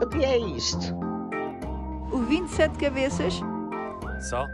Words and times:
O 0.00 0.06
que 0.06 0.24
é 0.24 0.38
isto? 0.38 0.94
O 2.12 2.18
27 2.18 2.78
cabeças? 2.78 3.34
Só? 4.28 4.46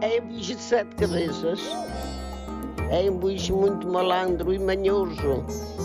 É 0.00 0.20
um 0.20 0.26
bicho 0.28 0.54
de 0.54 0.62
sete 0.62 0.94
cabeças. 0.96 1.60
É 2.90 3.10
um 3.10 3.18
bicho 3.18 3.56
muito 3.56 3.86
malandro 3.88 4.52
e 4.52 4.58
manhoso. 4.58 5.44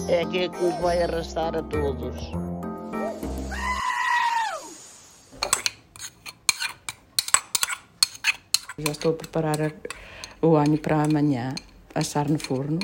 É 0.10 0.22
aquele 0.24 0.50
que 0.50 0.62
nos 0.64 0.76
vai 0.82 1.02
arrastar 1.04 1.56
a 1.56 1.64
todos. 1.64 2.32
Já 8.78 8.92
estou 8.92 9.12
a 9.12 9.16
preparar 9.16 9.62
a- 9.62 9.72
o 10.42 10.56
alho 10.56 10.78
para 10.78 11.04
amanhã, 11.04 11.54
assar 11.94 12.30
no 12.30 12.40
forno. 12.40 12.80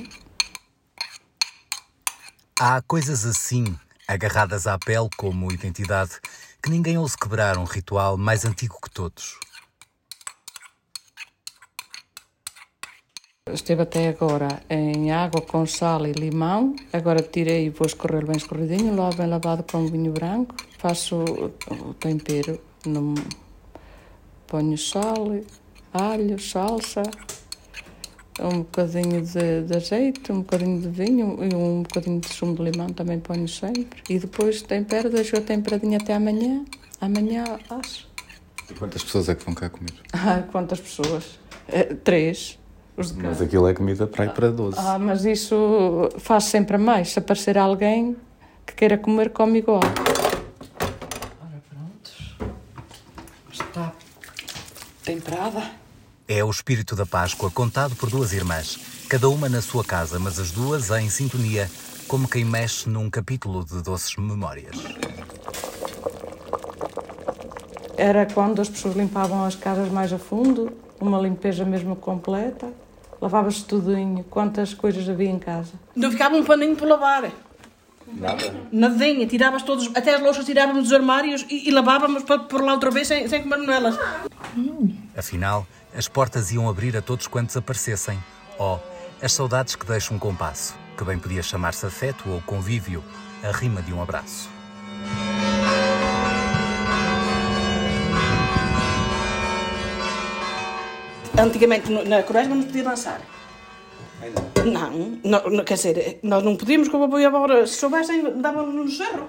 Há 2.60 2.82
coisas 2.82 3.26
assim, 3.26 3.64
agarradas 4.08 4.68
à 4.68 4.78
pele 4.78 5.10
como 5.18 5.52
identidade, 5.52 6.20
que 6.62 6.70
ninguém 6.70 6.98
ouse 6.98 7.18
quebrar 7.18 7.58
um 7.58 7.64
ritual 7.64 8.18
mais 8.18 8.46
antigo 8.46 8.78
que 8.82 8.90
todos. 8.90 9.38
Esteve 13.54 13.84
até 13.84 14.08
agora 14.08 14.64
em 14.68 15.12
água 15.12 15.40
com 15.40 15.68
sal 15.68 16.08
e 16.08 16.12
limão. 16.14 16.76
Agora 16.92 17.22
tirei 17.22 17.68
e 17.68 17.70
vou 17.70 17.86
escorrer 17.86 18.26
bem 18.26 18.38
escorridinho, 18.38 18.96
lá 18.96 19.12
bem 19.12 19.28
lavado 19.28 19.64
com 19.64 19.86
vinho 19.86 20.12
branco. 20.12 20.56
Faço 20.80 21.24
o 21.70 21.94
tempero. 21.94 22.60
Ponho 24.48 24.78
sal, 24.78 25.28
alho, 25.94 26.40
salsa, 26.40 27.04
um 28.40 28.60
bocadinho 28.60 29.22
de, 29.22 29.62
de 29.64 29.78
azeite, 29.78 30.32
um 30.32 30.40
bocadinho 30.42 30.82
de 30.82 30.90
vinho 30.90 31.38
e 31.42 31.56
um 31.56 31.84
bocadinho 31.84 32.20
de 32.20 32.28
sumo 32.34 32.56
de 32.56 32.64
limão 32.64 32.88
também 32.90 33.20
ponho 33.20 33.48
sempre. 33.48 34.02
E 34.10 34.20
depois 34.20 34.62
tempero, 34.62 35.10
deixo 35.10 35.38
a 35.38 35.42
temperadinha 35.42 35.98
até 35.98 36.14
amanhã. 36.16 36.66
Amanhã 37.00 37.44
acho. 37.70 38.08
E 38.70 38.74
quantas 38.74 39.04
pessoas 39.04 39.30
é 39.30 39.36
que 39.36 39.44
vão 39.46 39.54
cá 39.54 39.70
comer? 39.70 39.94
Ah, 40.14 40.44
quantas 40.52 40.80
pessoas? 40.80 41.40
Eh, 41.68 41.94
três. 42.04 42.58
Os 42.98 43.12
de 43.12 43.22
Mas 43.22 43.38
cá. 43.40 43.44
aquilo 43.46 43.68
é 43.68 43.74
comida 43.74 44.08
para 44.08 44.26
ir 44.26 44.32
para 44.34 44.50
12. 44.52 44.78
Ah, 44.80 44.98
mas 44.98 45.26
isso 45.26 46.10
faz 46.20 46.46
sempre 46.46 46.76
a 46.78 46.80
mais. 46.80 47.10
Se 47.12 47.20
aparecer 47.20 47.58
alguém 47.58 48.16
que 48.66 48.74
queira 48.74 48.98
comer, 48.98 49.30
come 49.32 49.60
igual. 49.60 49.82
Ora, 51.42 51.64
prontos. 51.70 52.36
Está 53.52 53.94
temperada. 55.04 55.64
É 56.28 56.44
o 56.44 56.50
espírito 56.50 56.96
da 56.96 57.06
Páscoa 57.06 57.52
contado 57.52 57.96
por 57.96 58.10
duas 58.10 58.34
irmãs, 58.34 58.80
cada 59.08 59.30
uma 59.30 59.48
na 59.48 59.62
sua 59.62 59.84
casa, 59.84 60.18
mas 60.18 60.40
as 60.40 60.50
duas 60.50 60.90
em 60.90 61.08
sintonia, 61.08 61.70
como 62.08 62.28
quem 62.28 62.44
mexe 62.44 62.90
num 62.90 63.12
capítulo 63.12 63.64
de 63.64 63.80
doces 63.84 64.16
memórias. 64.16 64.76
Era 67.96 68.26
quando 68.26 68.60
as 68.60 68.68
pessoas 68.68 68.96
limpavam 68.96 69.46
as 69.46 69.56
casas 69.56 69.88
mais 69.92 70.12
a 70.12 70.18
fundo, 70.18 70.74
uma 71.00 71.22
limpeza 71.22 71.64
mesmo 71.64 71.96
completa. 71.96 72.74
Lavava-se 73.22 73.64
tudinho, 73.64 74.24
quantas 74.28 74.74
coisas 74.74 75.08
havia 75.08 75.30
em 75.30 75.38
casa. 75.38 75.74
Não 75.96 76.12
ficava 76.12 76.36
um 76.36 76.44
paninho 76.44 76.76
para 76.76 76.88
lavar. 76.88 77.32
Nada? 78.12 78.68
Nadinha, 78.72 79.28
tiravas 79.28 79.62
todos, 79.62 79.92
até 79.96 80.16
as 80.16 80.22
louças 80.22 80.44
tirávamos 80.44 80.84
dos 80.86 80.94
armários 80.94 81.46
e, 81.50 81.70
e 81.70 81.72
lavávamos 81.72 82.24
para 82.24 82.40
pôr 82.40 82.64
lá 82.64 82.74
outra 82.74 82.90
vez 82.90 83.08
sem, 83.08 83.28
sem 83.28 83.44
comer 83.44 83.60
nelas. 83.60 83.96
Afinal, 85.18 85.66
as 85.96 86.08
portas 86.08 86.52
iam 86.52 86.68
abrir 86.68 86.98
a 86.98 87.02
todos 87.02 87.28
quantos 87.28 87.56
aparecessem. 87.56 88.22
Oh, 88.60 88.80
as 89.22 89.32
saudades 89.32 89.76
que 89.76 89.86
deixam 89.86 90.18
um 90.18 90.20
compasso, 90.20 90.76
que 90.98 91.04
bem 91.06 91.18
podia 91.18 91.42
chamar-se 91.42 91.86
afeto 91.86 92.30
ou 92.30 92.42
convívio, 92.42 93.04
a 93.42 93.52
rima 93.52 93.82
de 93.82 93.94
um 93.94 94.02
abraço. 94.02 94.50
Antigamente 101.38 101.92
na 101.92 102.24
Quaresma 102.24 102.56
não 102.56 102.64
podia 102.64 102.84
dançar. 102.84 103.22
Não, 104.66 105.20
não, 105.50 105.64
quer 105.64 105.76
dizer, 105.76 106.20
nós 106.24 106.44
não 106.44 106.56
podíamos, 106.56 106.90
como 106.90 107.18
eu 107.20 107.28
agora, 107.28 107.68
se 107.68 107.76
soubessem, 107.76 108.42
davam 108.42 108.72
no 108.72 108.90
cerro. 108.90 109.28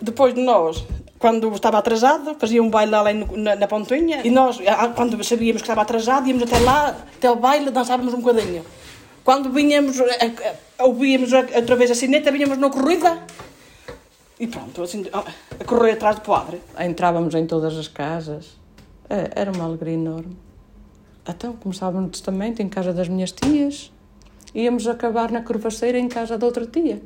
Depois 0.00 0.34
de 0.34 0.42
nós, 0.42 0.84
quando 1.26 1.52
estava 1.52 1.78
atrasado, 1.78 2.36
fazia 2.38 2.62
um 2.62 2.70
baile 2.70 2.92
lá 2.92 3.02
na, 3.12 3.56
na 3.56 3.66
pontinha 3.66 4.20
e 4.24 4.30
nós, 4.30 4.60
quando 4.94 5.20
sabíamos 5.24 5.60
que 5.60 5.66
estava 5.66 5.82
atrasado, 5.82 6.28
íamos 6.28 6.44
até 6.44 6.60
lá, 6.60 6.96
até 7.16 7.26
ao 7.26 7.34
baile, 7.34 7.68
dançávamos 7.72 8.14
um 8.14 8.20
bocadinho. 8.20 8.64
Quando 9.24 9.50
vinhamos, 9.50 9.96
ouvíamos 10.78 11.32
outra 11.32 11.74
vez 11.74 11.90
a 11.90 11.96
sineta, 11.96 12.30
vinhamos 12.30 12.58
na 12.58 12.70
corrida 12.70 13.24
e 14.38 14.46
pronto, 14.46 14.80
assim, 14.84 15.04
a 15.12 15.64
correr 15.64 15.94
atrás 15.94 16.14
do 16.14 16.22
padre. 16.22 16.60
Entrávamos 16.78 17.34
em 17.34 17.44
todas 17.44 17.76
as 17.76 17.88
casas. 17.88 18.56
É, 19.10 19.32
Era 19.34 19.50
uma 19.50 19.64
alegria 19.64 19.94
enorme. 19.94 20.36
Então, 21.28 21.54
começávamos 21.54 22.04
no 22.04 22.10
testamento 22.10 22.62
em 22.62 22.68
casa 22.68 22.92
das 22.92 23.08
minhas 23.08 23.32
tias. 23.32 23.90
Íamos 24.54 24.86
acabar 24.86 25.32
na 25.32 25.42
curvaceira 25.42 25.98
em 25.98 26.06
casa 26.06 26.38
da 26.38 26.46
outra 26.46 26.64
tia. 26.66 27.02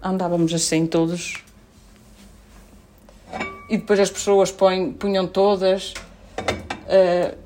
Andávamos 0.00 0.54
assim 0.54 0.86
todos. 0.86 1.42
E 3.68 3.78
depois 3.78 3.98
as 4.00 4.10
pessoas 4.10 4.52
põem- 4.52 4.92
punham 4.92 5.26
todas 5.26 5.94
eh, 6.86 7.36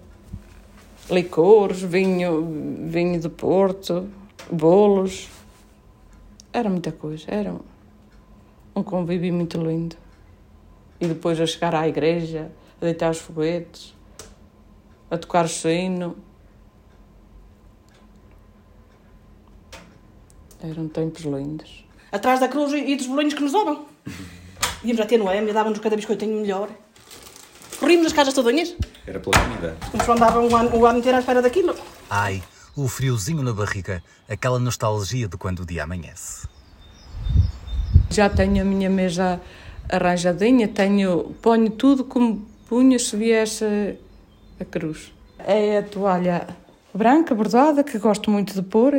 licores, 1.11 1.81
vinho, 1.81 2.87
vinho 2.89 3.21
de 3.21 3.29
Porto, 3.29 4.09
bolos. 4.51 5.29
Era 6.53 6.69
muita 6.69 6.91
coisa. 6.91 7.25
Era 7.29 7.53
um- 7.53 7.61
um 8.77 8.83
convívio 8.83 9.33
muito 9.33 9.59
lindo. 9.63 9.97
E 11.01 11.07
depois 11.07 11.41
a 11.41 11.47
chegar 11.47 11.75
à 11.75 11.87
igreja, 11.89 12.51
a 12.81 12.85
deitar 12.85 13.11
os 13.11 13.19
foguetes, 13.19 13.95
a 15.11 15.17
tocar 15.17 15.45
o 15.45 15.49
sino. 15.49 16.17
Eram 20.61 20.89
tempos 20.89 21.23
lindos. 21.23 21.85
atrás 22.11 22.41
da 22.41 22.49
cruz 22.49 22.73
e 22.73 22.97
dos 22.97 23.07
bolinhos 23.07 23.35
que 23.35 23.43
nos 23.43 23.53
davam. 23.53 23.87
Íamos 24.85 25.01
até 25.01 25.17
Noémia, 25.19 25.53
davam-nos 25.53 25.81
cada 25.81 25.97
biscoitinho 25.97 26.41
melhor. 26.41 26.69
Corríamos 27.81 28.07
as 28.07 28.13
casas 28.13 28.35
todinhas, 28.35 28.75
Era 29.07 29.21
pela 29.21 29.39
comida. 29.39 29.77
se 30.05 30.11
andava 30.11 30.41
um 30.41 30.55
ano, 30.57 30.77
o 30.77 30.87
ano 30.87 30.99
inteiro 30.99 31.17
à 31.17 31.21
espera 31.21 31.41
daquilo. 31.43 31.75
Ai, 32.11 32.43
o 32.77 32.89
friozinho 32.89 33.43
na 33.43 33.53
barriga, 33.53 34.03
aquela 34.29 34.59
nostalgia 34.59 35.29
de 35.29 35.37
quando 35.37 35.61
o 35.61 35.67
dia 35.67 35.85
amanhece. 35.85 36.47
Já 38.11 38.29
tenho 38.29 38.63
a 38.63 38.65
minha 38.65 38.91
mesa 38.91 39.41
arranjadinha, 39.89 40.69
tenho, 40.69 41.35
ponho 41.43 41.71
tudo 41.71 42.05
como 42.05 42.47
punha 42.69 42.99
se 42.99 43.17
viesse 43.17 43.97
a 44.61 44.65
cruz. 44.65 45.13
É 45.39 45.79
a 45.79 45.83
toalha 45.83 46.49
branca, 46.93 47.35
bordada, 47.35 47.85
que 47.85 47.99
gosto 47.99 48.31
muito 48.31 48.55
de 48.55 48.63
pôr. 48.63 48.95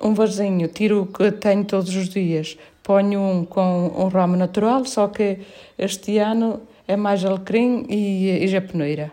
Um 0.00 0.14
vasinho, 0.14 0.66
tiro 0.68 1.02
o 1.02 1.06
que 1.06 1.30
tenho 1.30 1.64
todos 1.64 1.94
os 1.94 2.08
dias, 2.08 2.56
ponho 2.82 3.20
um 3.20 3.44
com 3.44 3.92
um 3.96 4.08
ramo 4.08 4.36
natural, 4.36 4.84
só 4.84 5.08
que 5.08 5.38
este 5.78 6.18
ano 6.18 6.62
é 6.86 6.96
mais 6.96 7.24
alecrim 7.24 7.86
e, 7.88 8.44
e 8.44 8.48
japoneira. 8.48 9.12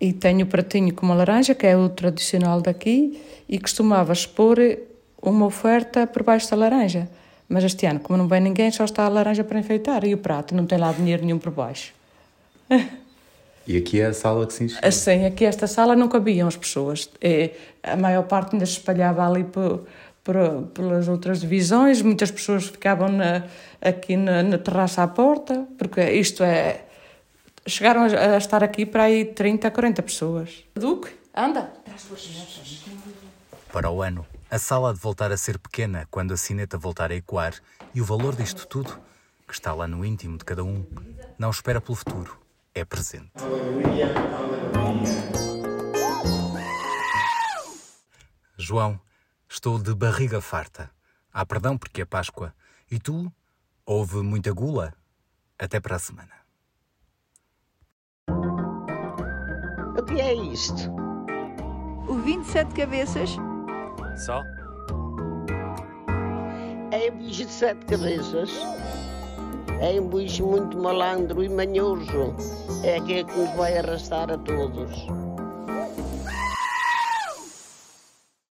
E 0.00 0.12
tenho 0.12 0.44
o 0.44 0.48
pratinho 0.48 0.94
com 0.94 1.06
uma 1.06 1.14
laranja, 1.14 1.54
que 1.54 1.66
é 1.66 1.76
o 1.76 1.88
tradicional 1.88 2.60
daqui, 2.60 3.20
e 3.48 3.58
costumava-se 3.58 4.26
pôr 4.26 4.58
uma 5.20 5.46
oferta 5.46 6.06
por 6.06 6.22
baixo 6.22 6.50
da 6.50 6.56
laranja. 6.56 7.08
Mas 7.48 7.64
este 7.64 7.84
ano, 7.84 8.00
como 8.00 8.16
não 8.16 8.28
vem 8.28 8.40
ninguém, 8.40 8.70
só 8.70 8.84
está 8.84 9.04
a 9.04 9.08
laranja 9.08 9.44
para 9.44 9.58
enfeitar 9.58 10.04
e 10.04 10.14
o 10.14 10.18
prato, 10.18 10.54
não 10.54 10.66
tem 10.66 10.78
lá 10.78 10.92
dinheiro 10.92 11.24
nenhum 11.24 11.38
por 11.38 11.52
baixo. 11.52 11.92
E 13.66 13.76
aqui 13.76 14.00
é 14.00 14.06
a 14.06 14.12
sala 14.12 14.46
que 14.48 14.52
se 14.52 14.64
enche. 14.64 14.78
Assim, 14.82 15.24
aqui 15.24 15.44
esta 15.44 15.68
sala 15.68 15.94
não 15.94 16.08
cabiam 16.08 16.48
as 16.48 16.56
pessoas. 16.56 17.08
E 17.22 17.52
a 17.84 17.94
maior 17.94 18.24
parte 18.24 18.54
ainda 18.54 18.66
se 18.66 18.72
espalhava 18.72 19.24
ali 19.24 19.44
por, 19.44 19.86
por- 20.24 20.68
pelas 20.74 21.08
outras 21.08 21.40
divisões, 21.40 22.02
muitas 22.02 22.30
pessoas 22.30 22.66
ficavam 22.66 23.08
na- 23.08 23.44
aqui 23.80 24.16
na, 24.16 24.42
na 24.42 24.58
terraça 24.58 25.02
à 25.02 25.08
porta, 25.08 25.66
porque 25.78 26.00
isto 26.12 26.42
é. 26.42 26.84
Chegaram 27.66 28.02
a, 28.02 28.34
a 28.34 28.36
estar 28.38 28.64
aqui 28.64 28.86
para 28.86 29.04
aí 29.04 29.24
30, 29.24 29.70
40 29.70 30.02
pessoas. 30.02 30.64
Duque, 30.74 31.10
anda. 31.36 31.72
Para 33.72 33.90
o 33.90 34.02
ano, 34.02 34.26
a 34.50 34.58
sala 34.58 34.92
de 34.94 34.98
voltar 34.98 35.30
a 35.30 35.36
ser 35.36 35.58
pequena 35.58 36.06
quando 36.10 36.32
a 36.32 36.36
sineta 36.36 36.76
voltar 36.78 37.10
a 37.12 37.14
ecoar 37.14 37.54
e 37.94 38.00
o 38.00 38.04
valor 38.04 38.34
disto 38.34 38.66
tudo, 38.66 38.98
que 39.46 39.52
está 39.54 39.72
lá 39.74 39.86
no 39.86 40.04
íntimo 40.04 40.38
de 40.38 40.44
cada 40.44 40.64
um, 40.64 40.84
não 41.38 41.50
espera 41.50 41.80
pelo 41.80 41.94
futuro, 41.96 42.36
é 42.74 42.84
presente. 42.84 43.30
João, 48.58 49.00
estou 49.50 49.80
de 49.80 49.92
barriga 49.94 50.40
farta. 50.40 50.88
Há 51.32 51.44
perdão 51.44 51.76
porque 51.76 52.02
é 52.02 52.04
Páscoa. 52.04 52.54
E 52.88 53.00
tu? 53.00 53.30
Houve 53.84 54.22
muita 54.22 54.52
gula? 54.52 54.94
Até 55.58 55.80
para 55.80 55.96
a 55.96 55.98
semana. 55.98 56.32
O 59.98 60.02
que 60.04 60.20
é 60.20 60.32
isto? 60.32 60.88
O 62.08 62.14
27 62.14 62.74
cabeças? 62.74 63.30
Só? 64.24 64.42
É 66.92 67.10
um 67.10 67.18
bicho 67.18 67.44
de 67.44 67.52
sete 67.52 67.84
cabeças. 67.86 68.50
É 69.80 70.00
um 70.00 70.08
bicho 70.08 70.46
muito 70.46 70.78
malandro 70.78 71.42
e 71.42 71.48
manhoso. 71.48 72.36
É 72.84 72.98
aquele 72.98 73.24
que 73.24 73.36
nos 73.36 73.56
vai 73.56 73.76
arrastar 73.76 74.30
a 74.30 74.38
todos. 74.38 75.19